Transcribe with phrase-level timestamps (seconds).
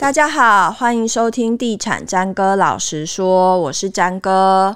[0.00, 4.74] 大家好，欢迎收听《地产詹哥老实说》，我是詹哥。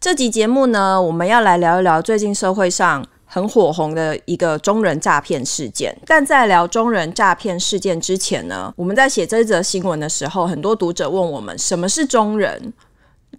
[0.00, 5.94] 这集节目呢，我们要来聊一聊最近社会上很火红的一个中人诈骗事件。
[6.06, 12.72] 但在聊中人诈骗事件之前呢，我们在写这则新闻的时候，很多读者问我们：什么是中人？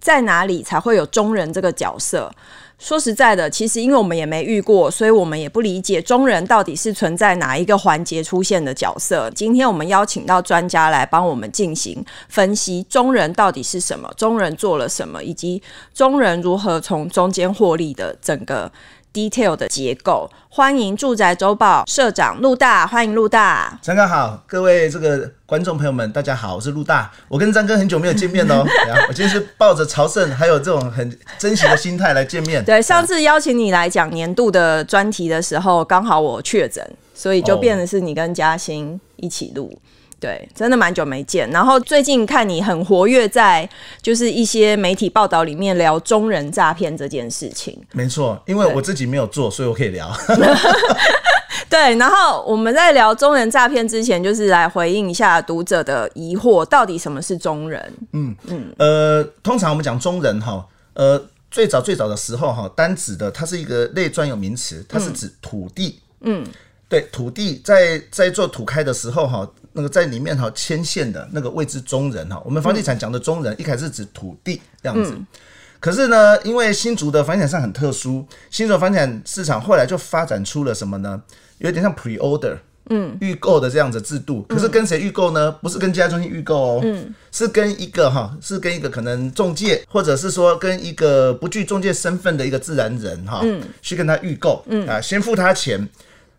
[0.00, 2.30] 在哪里才会有中人这个角色？
[2.78, 9.30] 说实在的，其实因为我们也没遇过，所以我们也不理解中人到底是存在哪一个环节出现的角色。
[9.30, 15.62] 今天我们邀请到专家来帮我们进行分析，中人到底是什么，中人做了什么，以及
[15.94, 18.70] 中人如何从中间获利的整个
[19.14, 20.28] detail 的结构。
[20.50, 23.78] 欢迎住宅周报社长陆大，欢迎陆大。
[23.80, 27.10] 张哥好，各位这个观众朋友们，大家好，我是陆大。
[27.28, 28.64] 我跟张哥很久没有见面哦，
[29.08, 32.64] 我今天是抱着朝圣还有这种很珍惜的心态来见面。
[32.64, 39.76] 对，上次邀请你来讲年度的专题的时候，刚好我确诊，所以就变成是你跟嘉欣一起录。
[40.24, 41.50] 对，真的蛮久没见。
[41.50, 43.68] 然后最近看你很活跃在
[44.00, 47.78] 就是一些媒体报道里面聊中人诈骗这件事情。
[47.92, 50.10] 没错，因为我自己没有做，所以我可以聊。
[51.68, 57.92] 对，然后我们在聊中人诈骗之前，就是来回应一下读者的疑惑，到底什么是中人？
[58.12, 66.00] 嗯嗯，呃，通常我们讲中人哈，呃，最早最早的时候哈，单指的它是一个类专有名词，它是指土地。
[66.22, 66.42] 嗯。
[66.42, 66.46] 嗯
[66.86, 72.40] 对，土地在在做土开的时候哈，那个在里面哈牵线的那个谓之中人哈。
[72.44, 75.10] 我们房地产讲的中人，嗯、一开始是指土地这样子。
[75.14, 75.26] 嗯、
[75.80, 81.20] 可是呢，因为新竹的房地产上很特殊，新竹房地产市场后来就发展出了什么呢？
[81.58, 82.56] 有点像 pre-order，
[82.90, 84.42] 嗯，预购的这样子制度。
[84.48, 85.50] 可是跟谁预购呢？
[85.50, 95.88] 不是跟接待中心预购哦，嗯，是跟一个哈，是跟一个可能中介，或者是说跟一个不具中介身份的一个自然人哈，嗯，去跟他预购，嗯啊，先付他钱。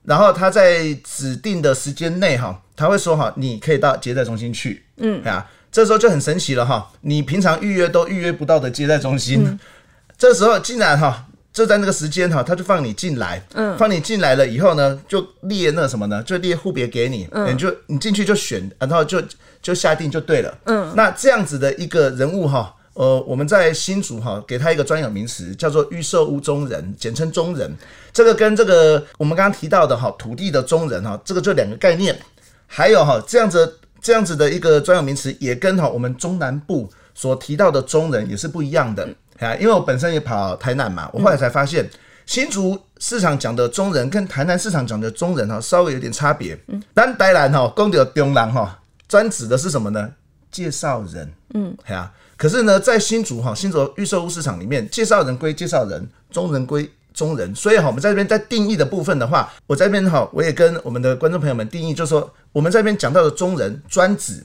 [0.05, 5.23] 然后他在指定的时间内哈，他会说哈，你可以到接待中心去，嗯。
[5.23, 9.59] 啊，这时候就很神奇了哈，你平常预约都预约不到的接待中心，嗯、
[10.17, 19.19] 这时候竟然哈，就在那个时间哈，他就放你进来，嗯，放你进来了以后呢，就列那什么呢，就列户别给你，嗯，你就你进去就选，然后就
[19.61, 22.74] 就下定就对了，嗯，那这样子的一个人物哈。
[22.95, 27.69] 呃，我们在新竹哈，给他一个专有名词，叫做预售屋中人，简称中人。
[28.13, 32.17] 这个跟这个我们刚刚提到的哈，土地的中人哈，这个就两个概念。
[32.67, 39.05] 还有哈，这样子这样子的一个专有名词，也跟哈我们中南部所提到的中人也是不一样的
[39.39, 39.53] 啊。
[39.55, 41.85] 因为我本身也跑台南嘛，我后来才发现，
[42.25, 46.57] 新竹市场讲的中人跟台南市场讲的中人哈，稍微有点差别。
[46.93, 50.09] 但台南哈，讲的中人哈，专指的是什么呢？
[50.49, 51.29] 介绍人。
[51.53, 52.09] 嗯，啊。
[52.45, 64.43] 可是呢，在新竹哈，新竹预售屋市场里面，介绍人归介绍人，中人归中人，所以哈，我们在这边在定义的部分的话，我在这边哈，我也跟我们的观众朋友们定义，就是说，我们在这边讲到的中人，专指。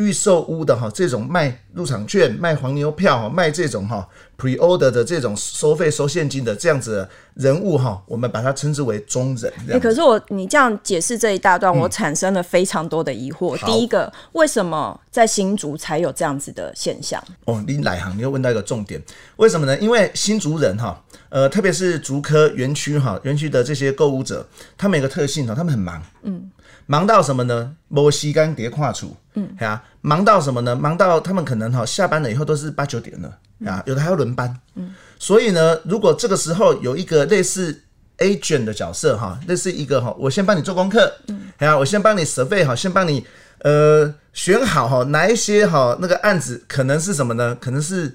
[0.00, 9.52] 预售屋的哈，这种卖入场券、卖黄牛票、哈，卖这种哈 pre-order 的这种收费收现金的这样子的人物哈，我们把它称之为中人。
[9.68, 13.54] 哎、欸，可是我你这样解释这一大段，我产生了非常多的疑惑。
[13.58, 17.22] 嗯、第一个，为什么在新竹才有这样子的现象？
[17.44, 18.98] 哦，你来行，你又问到一个重点，
[19.36, 19.78] 为什么呢？
[19.78, 26.50] 因为新竹人哈，呃，特别是竹科园区哈，园区的这些购物者，他们有个特性哈，他们很忙，嗯。
[26.90, 27.72] 忙到什么呢？
[27.86, 30.74] 没时间叠跨处，嗯，啊，忙到什么呢？
[30.74, 33.28] 忙到他们可能哈下班了以后都是八九点了，
[33.64, 37.80] 啊、嗯，有的还要轮班，嗯，所以呢，如果这个时候有一个类似
[38.18, 43.24] agent 的角色哈，类似一个哈，我先帮你做功课，嗯，啊，我先帮你 survey 好，先帮你
[43.60, 47.56] 呃选好哈，哪一些哈那个案子可能是什么呢？
[47.60, 48.12] 可能是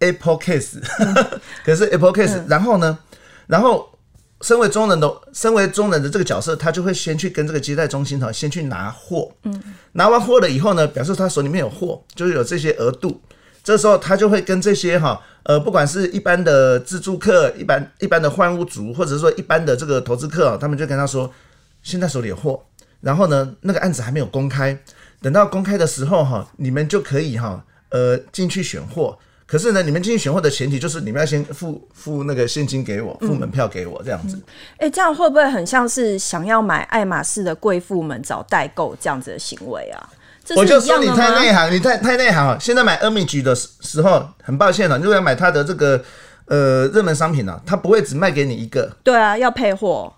[0.00, 1.14] Apple case，、嗯、
[1.64, 2.98] 可能是 Apple case，、嗯、然后呢，
[3.46, 3.88] 然后。
[4.40, 9.32] 身为中人的，身为中人的这个角色，他就会先去跟这个接待中心哈，先去拿货。
[9.42, 9.60] 嗯，
[9.92, 13.20] 拿完货了以后呢，表示他手里面有货，就是有这些额度。
[13.64, 21.30] 这时候他就会跟这些哈，呃，不管是一般的自助客、一般一般的换屋族，或者是说一般的这个投资客，他们就跟他说，
[21.82, 22.62] 现在手里有货，
[23.00, 24.78] 然后呢，那个案子还没有公开，
[25.20, 29.18] 等到公开的时候哈，你们就可以哈，呃，进去选货。
[29.50, 34.36] 可是呢，你们进行选货的前提就是你们要先付付那个现金给我，付门票给我这样子。
[34.36, 34.44] 哎、嗯
[34.80, 40.10] 嗯欸，这样会不会很像是想要买爱马仕的贵妇们找代购这样子的行为啊？
[40.54, 42.60] 我就说你太内行，你太太内行了。
[42.60, 46.04] 现在买 Hermes 的时候，很抱歉了，你如果要买他的这个
[46.44, 48.94] 呃热门商品呢，他不会只卖给你一个。
[49.02, 50.12] 对啊，要配货。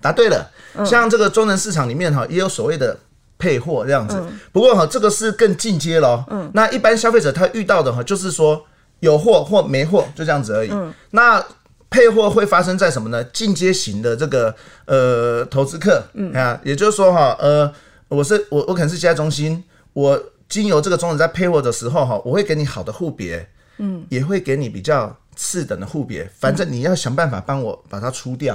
[0.00, 0.50] 答对了，
[0.86, 2.98] 像这个中人市场里面哈，也有所谓的。
[3.42, 4.22] 配货这样子，
[4.52, 6.24] 不过哈，这个是更进阶咯。
[6.30, 8.64] 嗯，那一般消费者他遇到的哈，就是说
[9.00, 10.70] 有货或没货，就这样子而已。
[10.70, 11.44] 嗯，那
[11.90, 13.24] 配货会发生在什么呢？
[13.24, 14.54] 进阶型的这个
[14.84, 17.68] 呃投资客，嗯啊，也就是说哈，呃，
[18.06, 23.44] 我是我我可能是接待中心，我经由这个中人在配货的时候哈，我会给你好的户别，
[23.78, 28.54] 嗯，也会给你比较次等的户别，反正你要想办法帮我把它出掉，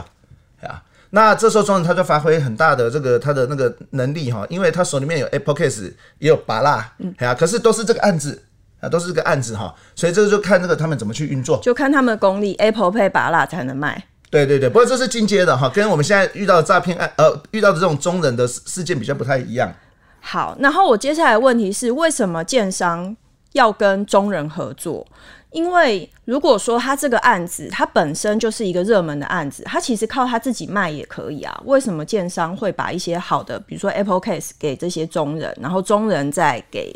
[0.61, 0.81] 啊。
[1.11, 8.43] 那这时候中人他就发挥很大的这个他的那个能力哈，因为他手里面有 Apple Case 也有芭乐，嗯，啊，可是都是这个案子
[8.79, 14.03] 啊，都是这个案子哈，所以这个就看这个他们怎么去运作，就看他们的功力，Apple Pay 芭乐才能卖。
[14.29, 19.73] 对对对，不过这是进阶的哈，跟我们现在遇到的诈骗案呃遇到的这种中人的事件比较不太一样。
[20.19, 23.15] 好，然后我接下来的问题是，为什么建商
[23.53, 25.05] 要跟中人合作？
[25.51, 31.59] 因为如果说他这个案子，他本身就是一个热门的案子，他其实靠他自己卖也可以啊。
[31.65, 36.93] 为什么建商会把一些好的，比如说 Apple Case 给这些中人，然后中人再给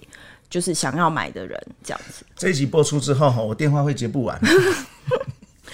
[0.49, 2.25] 就是想要买的人这样子？
[2.35, 4.37] 这一集播出之后，我电话会接不完。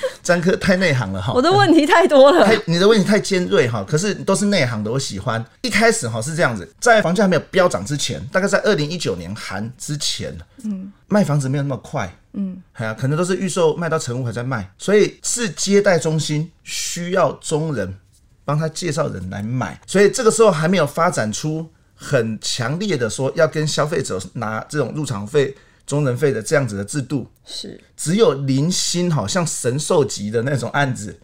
[0.22, 5.44] 詹哥太内行了哈，我的问题太多了，太你的问题太尖锐哈，可是都是内行的，我喜欢。
[5.62, 17.98] 一开始哈是这样子，在房价还没有飙涨之前，大概在二零一九年寒之前，嗯，卖房子没有那么快，嗯，哎呀，可能都是预售卖到成屋还在卖，所以是接待中心需要中人
[18.46, 25.56] 帮他介绍人来买，所以这个时候还没有发展出很强烈的说要跟消费者拿这种入场费。
[25.88, 31.18] 中人费的这样子的制度是只有零星，好像神兽级的那种案子，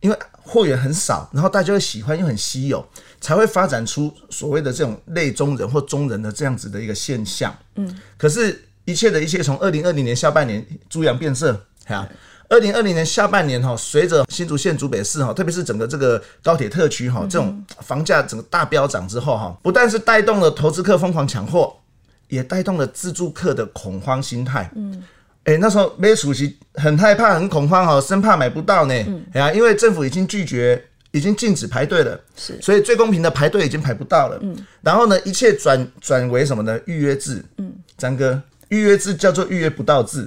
[0.00, 2.86] 因为货源很少，然后大家会喜欢又很稀有，
[3.22, 7.56] 才会发展出所谓的这种类中人或中人的这样子的一个现象。
[7.76, 12.06] 嗯，可是，一切的一切从二零二零年下半年猪羊变色，哈，
[12.50, 21.74] 二零二零年下半年哈，随着新竹县竹北市哈，特别是整个这个高铁特区哈，这种房价整个大飙涨之后哈，不但是带动了投资客疯狂抢货。
[22.32, 24.70] 也带动了自助客的恐慌心态。
[24.74, 25.04] 嗯，
[25.44, 28.94] 哎、欸，那时候买厝时很害怕、很恐慌哦，生怕买不到呢。
[29.06, 34.38] 嗯，哎呀，因为政府已经拒绝、已经禁止排队了，是，所以最公平的排队已经排不到了。
[34.40, 36.80] 嗯，然后呢，一切转转为什么呢？
[36.86, 37.44] 预约制。
[37.58, 38.40] 嗯，张哥，
[38.70, 40.26] 预约制叫做预约不到制。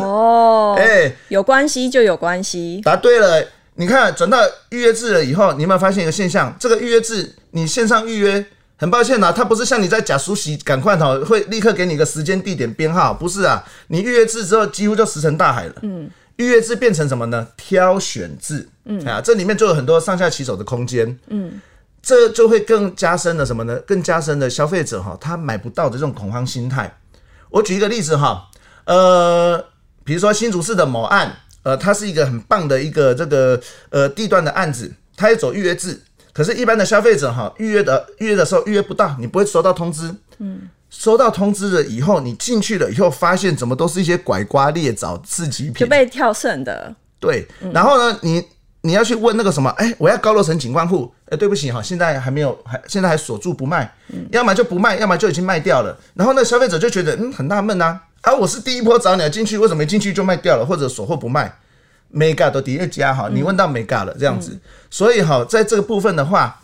[0.00, 2.80] 哦， 哎、欸，有关系就有关系。
[2.82, 4.38] 答对了，你看转到
[4.70, 6.56] 预约制了以后，你有没有发现一个现象？
[6.58, 8.46] 这个预约制，你线上预约。
[8.80, 13.64] 很抱歉呐、啊，他不是像你在假熟悉，赶快哈，会立刻给你个时间、地点编号，不是啊。
[13.88, 15.74] 你预约制之后，几乎就石沉大海了。
[15.82, 17.48] 嗯，预约制变成什么呢？
[17.56, 18.68] 挑选制。
[18.84, 21.18] 嗯啊，这里面就有很多上下其手的空间。
[21.26, 21.60] 嗯，
[22.00, 23.76] 这就会更加深了什么呢？
[23.80, 26.98] 更加深了消费者哈，他买不到的这种恐慌心态。
[27.50, 28.48] 我举一个例子哈，
[28.84, 29.64] 呃，
[30.04, 33.60] 比如说新竹市的某案，呃，它是一个很棒的一个这个
[33.90, 36.00] 呃地段的案子，它也走预约制。
[36.38, 40.14] 可是，一般的消费者哈，预约的预约的时候预约不到，你不会收到通知。
[40.38, 46.94] 嗯，收到通知了以后，你进去了以后，发现怎么都是一些拐瓜裂枣、次级品，就被跳剩的。
[47.18, 48.40] 对，然后呢，你
[48.82, 53.92] 你要去问那个什么，哎，我要高楼层景观户，哎，对不起哈，现在还没有，还现在还锁住不卖，
[54.30, 55.98] 要么就不卖，要么就已经卖掉了。
[56.14, 61.52] 然后那消费者就觉得，嗯，很纳闷呐，啊，我是第一波找你进去，为什么一进去就卖掉了，或者锁货不卖
[62.12, 64.60] ？Mega 都第二家哈，你问到 Mega 了这样子，嗯、
[64.90, 66.60] 所以哈，在这个部分的话，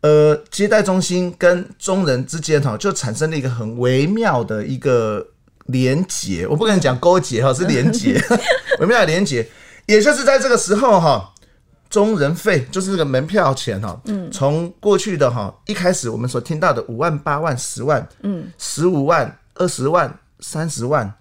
[0.00, 5.26] 呃，接待中心跟中人之间哈，就产生了一个很微妙的一个
[5.66, 8.20] 连结，我不跟你讲勾结哈，是连结，
[8.80, 9.46] 微妙的连结，
[9.86, 11.32] 也就是在这个时候哈，
[11.90, 21.12] 中人费就是这个门票钱哈，嗯，从过去的哈一开始我们所听到的五万、八万、十万，嗯，十五万、二十万、三十万，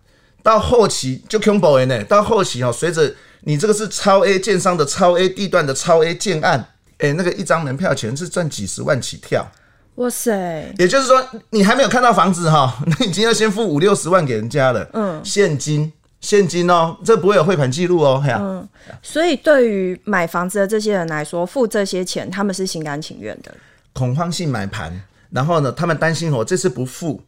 [0.43, 3.13] 到后期就 combo 呢，到后期哈，随着
[3.45, 6.59] 你这个是超 A 建商的超 A 地段的超 A 建案，
[6.97, 9.47] 哎、欸，那个一张门票钱是赚几十万起跳，
[9.95, 10.73] 哇塞！
[10.79, 18.67] 也就是说，你还没有看到房子哈， 你已经要先付五六十万给人家了，嗯，现金，现金哦，这不会有汇款记录哦，嗯，
[19.03, 23.53] 所以对于买房子的这些人来说，付这些钱他们是心甘情愿的，
[23.93, 24.99] 恐慌性买盘，
[25.29, 27.21] 然后呢，他们担心我这次不付，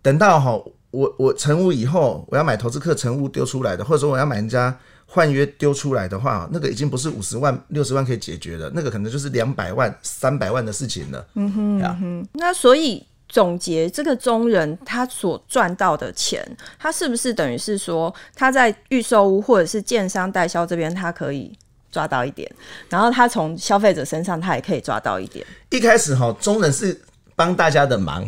[0.00, 0.58] 等到哈，
[0.90, 4.76] 我我成屋以后，我要买投资客成屋丢出来的，或者说我要买人家。
[5.12, 11.26] 换约丢出来的话，那个已经不是五十万、六十万可以解决的，那个可能就是两百万、三百万的事情了。
[11.34, 16.40] 嗯哼，嗯哼，那所以总结，这个中人他所赚到的钱，
[16.78, 21.58] 他是不是等于是说他在预售屋或者是建商代销这边，他可以
[21.90, 22.48] 抓到一点，
[22.88, 25.44] 然后他从消费者身上他也可以抓到一点。
[25.70, 26.96] 一开始哈，中人是
[27.40, 28.22] 帮大家的忙，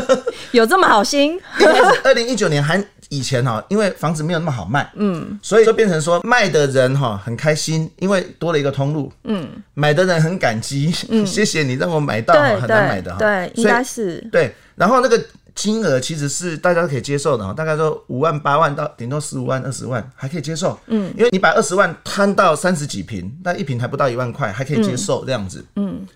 [0.52, 1.40] 有这么好心？
[2.04, 2.84] 二零一九年还。
[3.10, 14.54] 以前哈，因为房子没有那么好卖，嗯，所以就变成说卖的人哈很开心，因为多了一个通路，嗯，买的人很感激，嗯， 谢谢你让我买到很难买的哈，对，应该是对。
[14.76, 15.18] 然后那个
[15.54, 26.06] 金额其实是大家都可以接受的哈，大概说五万八万到顶多十五万二十万还可以接受，嗯，因为你把二十万摊到三十几平，那一平还不到一万块，还可以接受这样子，嗯。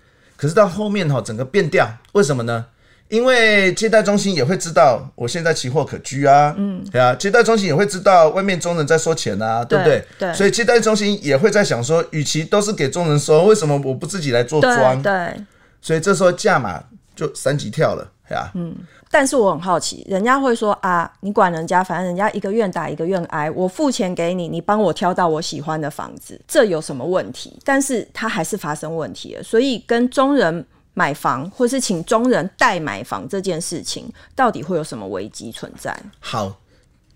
[0.43, 2.65] 可是到后面哈整个变调，为什么呢？
[3.07, 10.05] 因为接待中心也会知道我现在奇货可居啊，嗯，对啊，接待中心也会知道外面中人在收钱啊，对不对？
[10.19, 15.01] 对，所以接待中心也会在想说，与其都是给中人收，为什么我不自己来做庄？
[15.01, 15.33] 对，
[15.81, 16.83] 所以这时候价码
[17.15, 18.75] 就三级跳了，对啊，嗯。
[19.13, 27.59] 但是我很好奇，人家会说啊，你管人家，反正人家一个愿打一个愿挨，我付钱给你，你帮我挑到我喜欢的房子，这有什么问题？
[27.63, 30.65] 但是它还是发生问题了，所以跟中人
[30.95, 35.95] 买房，或是请中人代买房这件事情，到底会有什么危机存在？
[36.19, 36.51] 好。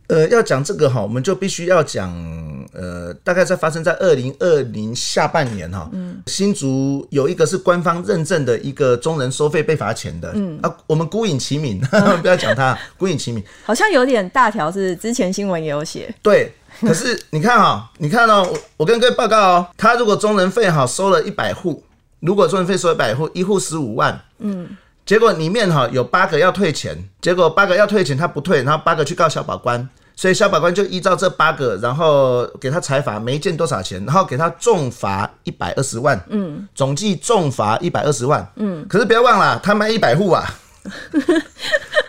[0.07, 2.09] 呃，要讲这个哈，我们就必须要讲，
[2.71, 10.57] 呃，大概在发生在二零二零下半年哈，嗯，新竹有一个是官方认证的一个中人收费被罚钱的，嗯。
[10.61, 18.47] 啊，我们孤影其名，嗯、 不要讲他，孤影其名，好像有点大条，是之前新闻也有写，对，可是你看哈， 你看哦，
[18.77, 21.83] 我跟各位报告哦，他如果中人费哈收了一百户，
[22.21, 24.69] 如果中人费收一百户，一户十五万，嗯。
[25.07, 29.87] 结果里面哈有八个要退钱，结果八个要退钱，他不退，然后八个去告小保官，
[30.17, 40.43] 所以小保官就依照这八个，然后给他裁罚，每一件多少钱，然后给他重罚一百二十万，嗯，总计重罚一百二十万，嗯， 可是不要忘了，他卖一百户啊，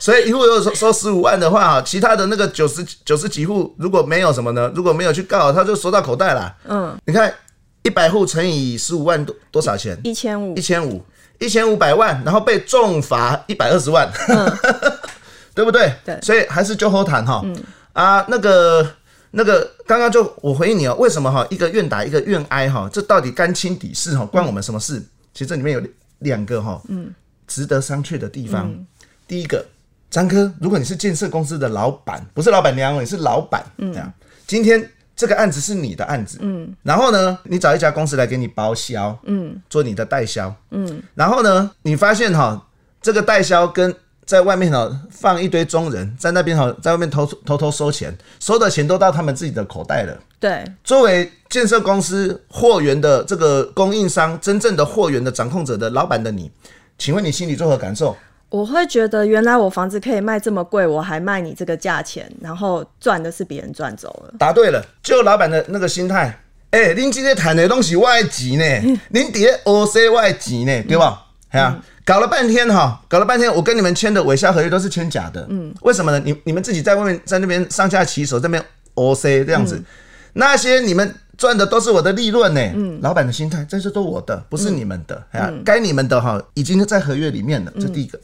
[0.01, 4.69] 所以一户如果收收十五万的话，哈，其他的那个九十九十几户如果没有什么呢？
[4.75, 7.33] 如果没有去告，他就收到口袋了，嗯，你看
[7.85, 9.97] 一百户乘以十五万多多少钱？
[10.03, 11.01] 一千五，一千五。
[11.39, 14.59] 一千五百万，然后被重罚一百二十万，嗯、
[15.55, 15.93] 对不对？
[16.05, 17.41] 对，所以还是就好谈哈。
[17.45, 17.57] 嗯、
[17.93, 18.87] 啊，那个
[19.31, 21.47] 那个，刚刚就我回应你哦，为什么哈？
[21.51, 24.25] 一个愿打，一个愿挨哈，这到底干亲底事哈？
[24.27, 24.99] 关我们什么事？
[24.99, 25.83] 嗯、其实这里面有
[26.19, 27.15] 两个哈，嗯，
[27.47, 28.69] 值得商榷的地方。
[28.69, 28.87] 嗯、
[29.27, 29.65] 第一个，
[30.11, 34.13] 张哥，如果你是建设公司的老板，不是老板娘，你是老板，嗯，这样，
[34.47, 34.91] 今天。
[35.19, 42.65] 这个案子是你的案子，嗯，然后呢，你找一家公司来给你包销，嗯，做你的代销，嗯，然后呢，你发现哈，
[43.03, 43.93] 这个代销跟
[44.25, 50.17] 在外面哈放一堆中人在那边哈，在外面偷偷偷收钱，收的钱都到他们自己的口袋了。
[50.39, 56.49] 对，作为建设公司货源的这个供应商，真正的货源的掌控者的老板的你，
[56.97, 58.17] 请问你心里作何感受？
[58.51, 64.35] 我会觉得，原来我房子可以卖这么贵，我还卖你这个价钱，然后赚的是别人赚走了。
[64.39, 66.41] 答对了，就老板的那个心态，
[66.71, 68.65] 哎、欸，您今天谈的东西外籍呢，
[69.11, 71.27] 您底下 OC 外籍呢，对吧？
[71.51, 76.21] 哎呀、嗯，搞了半天哈，搞了半天，我跟你们签的尾销合约都是签假的，嗯，为什么呢？
[76.25, 78.63] 你你们自己在外面在那边上下其手，这边
[78.95, 79.85] OC 这样子，嗯、
[80.33, 81.15] 那些你们。
[81.39, 88.23] 赚的都是我的利润呢，嗯，老板的心态，这些都我的，不是你们的，哎呀，该你们的哈，已经在合约里面了，这第一个，嗯，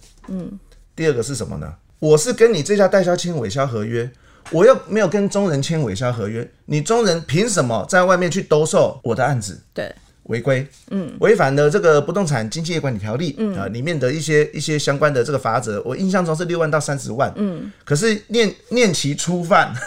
[0.96, 1.72] 第二个是什么呢？
[1.98, 4.10] 我是跟你这家代销签伪销合约，
[4.50, 9.58] 我又没有跟中人签伪销合约，你中人凭什么在外面去兜售我的案子？
[9.72, 13.56] 对，违规，嗯，违反了这个不动产经纪业管理条例，嗯。
[13.56, 19.74] 啊，里面的一些一些相关的这个罚则，我印象中是六万到三十万，嗯，可是念念其初犯。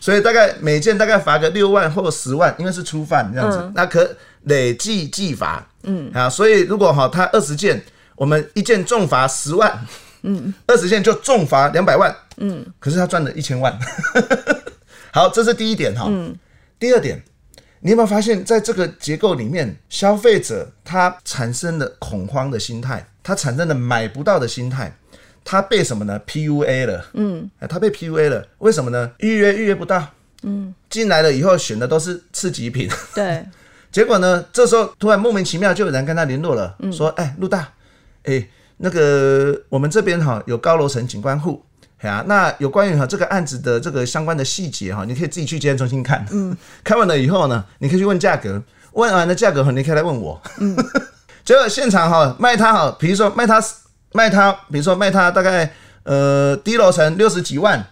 [0.00, 4.08] 所以大概每件大概罚个六万或十万，因为是初犯这样子，嗯、那可
[4.44, 6.10] 累计计罚，嗯。
[6.12, 7.82] 啊，所以如果哈他二十件，
[8.16, 9.86] 我们一件重罚十万，
[10.22, 13.78] 嗯，二十件就重罚两百万，嗯，可是他赚了一千万，
[15.12, 16.34] 好，这是第一点哈，嗯，
[16.78, 17.22] 第二点，
[17.80, 24.92] 你有没有发现，在这个结构里面，消费者他产生了恐慌的心态，他产生了买不到的心态。
[25.48, 29.12] 他被什么呢？PUA 了，嗯，他被 PUA 了，为什么呢？
[29.18, 30.04] 预约预约不到，
[30.42, 33.46] 嗯，进来了以后选的都是次级品，对，
[33.92, 37.72] 结果呢，这时候突然莫名其妙就有人跟他联络了，嗯、说，哎、欸，陆大，
[38.26, 41.64] 哎、欸，那个我们这边哈有高楼层景观户，
[42.02, 50.76] 啊，那有关于哈这个案子的这个相关的细节哈，你可以自己去接待中心看，嗯，看完了以后呢，你可以去问价格，问完了价格后，你可以来问我，嗯，
[51.44, 53.62] 结果现场哈卖他哈，比如说卖他。
[54.12, 55.70] 卖他，比如说卖他大概
[56.04, 57.84] 呃低楼层六十几万，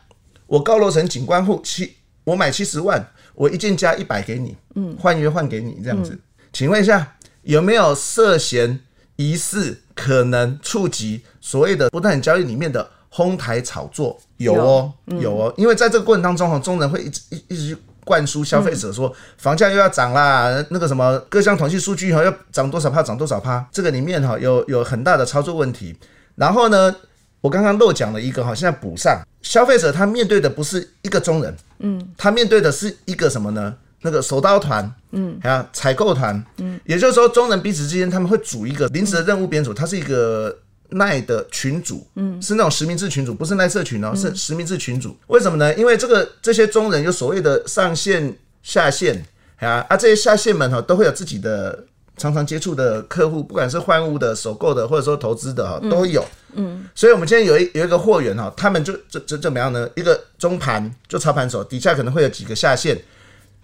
[0.47, 8.81] 我高楼层景观户七，我买七十万，我一件加一百给你，嗯，换约换给你这样子，嗯、请问一下有没有涉嫌
[9.17, 14.19] 疑似可能触及所谓的不动产交易里面的哄抬炒作？
[14.39, 25.97] 有哦，有，嗯、有哦，因为在这个过程当中哈，中人会一直一一直灌输消费者说，嗯、房价又要涨啦，那个什么各项统计数据哈要涨多少趴涨多少趴，这个里面哈有有很大的操作问题。
[26.35, 26.95] 然后呢，
[27.41, 29.23] 我刚刚漏讲了一个哈，现在补上。
[29.43, 33.77] 消费者他面对的不是一个中人，嗯，他面对的是一个什么呢？
[34.01, 40.55] 那个手刀团，嗯，还有采购团，嗯，也就是说，中人彼此之间他们会组一个临时的任务编组，它是一个
[40.91, 45.17] 耐的群主，嗯，是那种实名制群主，不是耐社群哦，是实名制群组。
[45.29, 45.75] 为什么呢？
[45.75, 49.25] 因为这个这些中人有所谓的上线下线，
[49.59, 51.85] 啊啊，这些下线们哈都会有自己的
[52.17, 56.25] 常常接触的客户，不管是换物的、首购的，或者说投资的哈，都有。
[56.53, 59.89] 嗯，所以我们今天有一有一个货源哈，他们就这这怎么样呢？
[59.97, 62.97] 一个中盘就操盘手，底下可能会有几个下线，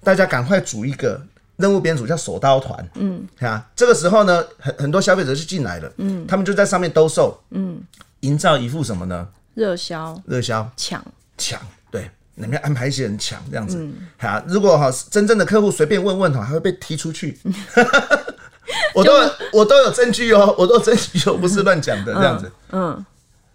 [0.03, 1.21] 大家赶快组一个
[1.61, 2.91] 任务编组，叫手刀团。
[2.95, 7.81] 嗯，啊，这个时候呢，很很多消费者是进来了，嗯，他们就在上面兜售，嗯，
[8.21, 9.29] 营造一副什么呢？
[9.55, 11.05] 热销，热销，抢
[11.37, 12.11] 抢，对。
[12.37, 13.77] 里面安排一些人抢这样子，
[14.17, 17.39] 好、嗯，如果哈真正的客户随便问问哈，还会被踢出去。
[18.95, 19.13] 我都
[19.53, 22.51] 我都有证据哦，我都有证据哦， 不是乱讲的这样子。
[22.71, 23.07] 嗯，嗯，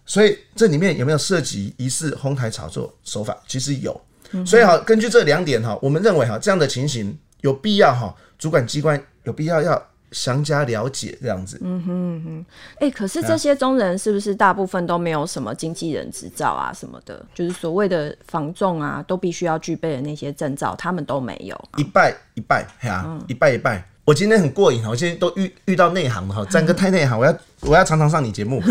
[0.04, 3.36] 所以这里面有没有涉及疑似哄抬炒作手法？
[3.48, 4.00] 其实有。
[4.44, 9.82] 所以哈，根据这两点哈，我们认为哈这样的情形有必要哈，主管机关有必要要。
[10.12, 17.22] 详加了解这样子，嗯哼嗯哼，哎、欸，可是这些中人是不是大部分都没有什么经纪人执照啊什么的？
[17.34, 21.60] 就是所谓的防重啊，都必须要具备的那些证照，他们都没有。
[21.76, 23.84] 一拜一拜，呀、嗯，一拜一拜。
[24.04, 28.62] 我今天很过瘾哈，我今天都遇遇到内行的哈，詹哥太内行，我要我要常常上你节目。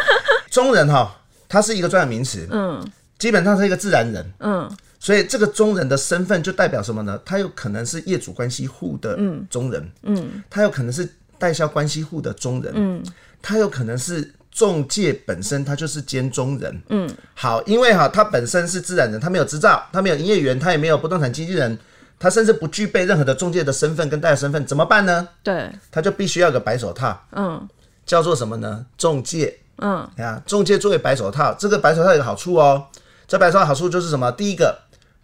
[0.50, 1.14] 中人哈，
[1.46, 2.82] 他是一个专有名词，嗯，
[3.18, 4.68] 基本上是一个自然人，嗯。
[5.00, 7.20] 所以这个中人的身份就代表什么呢？
[7.24, 9.16] 他有可能是业主关系户的
[9.48, 13.02] 中人，嗯，他有可能是代销关系户的中人，嗯，
[13.40, 21.78] 他有可能是中介本身，他就是兼中人，嗯，好，因为哈，他本身是自然人，他没有执照，他没有营业员，他也没有不动产经纪人，
[22.18, 25.28] 他甚至不具备任何的中介的身份跟代销身份，怎么办呢？
[25.44, 27.68] 对，他就必须要有个白手套，嗯，
[28.04, 28.84] 叫做什么呢？
[28.96, 32.84] 中介，嗯，啊，中介作为白手套，这个白手套有个好处哦，
[33.28, 34.32] 这白手套好处就是什么？
[34.32, 34.76] 第一个。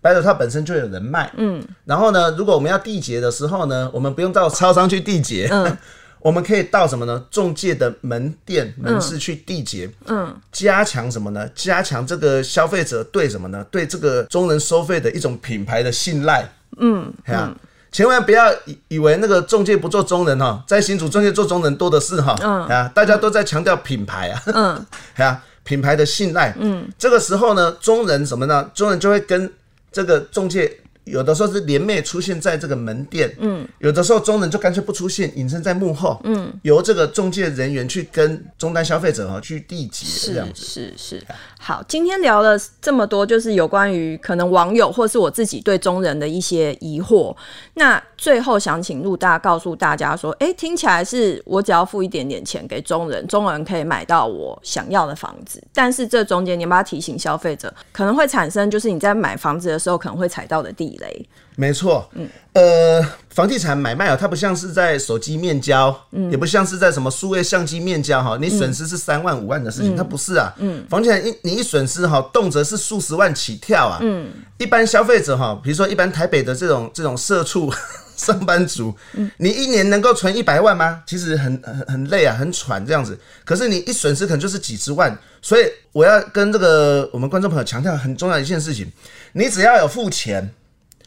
[0.04, 5.74] 白手套本身就有人脉，嗯，然后呢，如果我们要缔结的时候呢，我们不用到超商去缔结，嗯，
[6.20, 7.24] 我们可以到什么呢？
[7.30, 11.48] 中介的门店门市去缔结，嗯，加强什么呢？
[11.54, 13.64] 加强这个消费者对什么呢？
[13.70, 16.46] 对这个中人收费的一种品牌的信赖，
[16.76, 17.56] 嗯，嗯，
[17.90, 24.86] 千万不要以以为那个中介不做中人哈，在新竹中介做中人多的是哈，嗯，啊，大家都在强调品牌啊，嗯，
[25.16, 28.70] 啊，品牌的信赖，嗯，这个时候呢，中人什么呢？
[28.74, 29.50] 中人就会跟
[29.94, 41.26] 这个中介有的时候是联袂出现在这个门店，嗯，有的时候中人就干脆不出现，隐身在幕后，嗯，由这个中介人员去跟终端消费者哈去缔结，这样子是是是。
[41.58, 47.34] 好，今天聊了这么多，就是有关于可能网友或是我自己对中人的一些疑惑。
[47.74, 61.28] 那最后想请陆大告诉大家说，哎，听起来是我只要付一点点钱给中人，中人可以买到我想要的房子，但是这中间你要不要提醒消费者，可能会产生就是你在买房子的时候可能会踩到的地雷。
[61.56, 77.72] 没错，嗯，呃，房地产买卖啊，它不像是在手机面交，嗯，也不像是在什么数位相机面交哈，你损失是三万五万的事情，嗯，它不是啊，嗯，房地产一你一损失哈，动辄是数十万起跳啊，嗯，一般消费者哈，比如说一般台北的这种这种社畜
[78.16, 81.04] 上班族，嗯，你一年能够存一百万吗？
[81.06, 88.90] 其实很很很累啊，很喘这样子，可是你一损失可能就是几十万，所以我要跟这个我们观众朋友强调很重要的一件事情，
[89.34, 90.52] 你只要有付钱。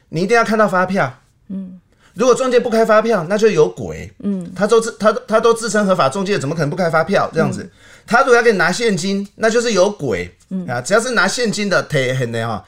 [0.09, 1.79] 你一定要看到发票，嗯，
[2.13, 7.29] 如果中介不开发票，那就有鬼，嗯，他都自他他都自称合法中介，怎么可能不开发票？
[7.33, 7.69] 这样子，嗯、
[8.07, 10.65] 他如果要给你拿现金，那就是有鬼，嗯。
[10.67, 12.65] 啊，只要是拿现金的，忒很的哈，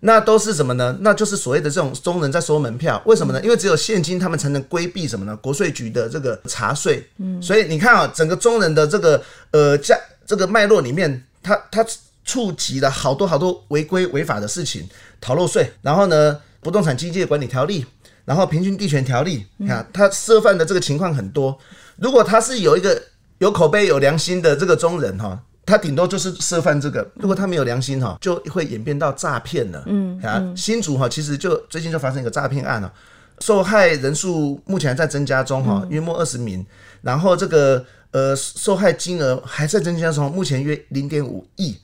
[0.00, 0.96] 那都是什么呢？
[1.00, 3.40] 那就是所谓的这种中人在收门票，为什么呢？
[3.42, 5.36] 因为只有现金，他们才能规避什么呢？
[5.38, 11.84] 国税局的这个查税，嗯，所以你看啊，整个中人的这个呃价这个脉络里面，他他
[12.24, 14.88] 触及了好多好多违规违法的事情，
[15.20, 16.38] 逃漏税，然后呢？
[16.62, 17.84] 不动产经纪管理条例，
[18.24, 21.58] 然后平均地权条例，你看他涉犯的这个情况很多。
[21.96, 23.02] 如果他是有一个
[23.38, 27.06] 有口碑、有良心的这个中人哈，他顶多就是涉犯这个。
[27.16, 29.82] 如果他没有良心哈，就会演变到诈骗了。
[29.86, 32.92] 嗯，啊，新竹哈，其实就最近就发生一个诈骗案了，
[33.40, 36.64] 受害人数目前还在增加中哈，约莫二十名。
[37.00, 41.76] 然后这个呃受害金额还在增加中，目前约零点五亿，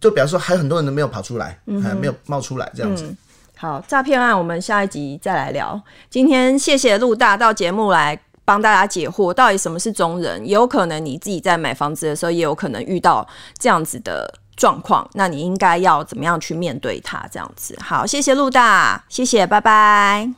[0.00, 3.04] 就表示说还有很多人都没有跑出来，还没有冒出来这样子。
[3.60, 5.78] 好，诈骗案我们下一集再来聊。
[6.08, 10.42] 今天谢谢陆大到节目来帮大家解惑，到底什么是中人？
[10.46, 17.22] 也有可能你自己在买房子的时候，也有可能遇到这样子的状况，那你应该要怎么样去面对它？
[17.30, 20.32] 这样子，好，谢谢陆大，谢谢，拜拜。